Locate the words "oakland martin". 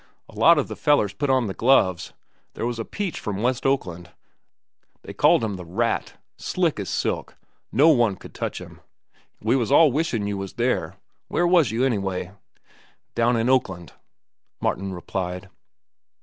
13.47-14.91